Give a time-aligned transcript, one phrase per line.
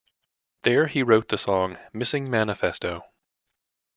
[0.63, 3.03] There he wrote the song "Missing Manifesto".